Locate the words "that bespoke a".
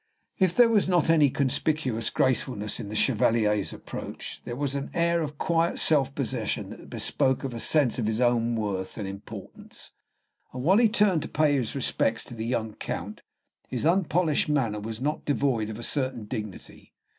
6.71-7.59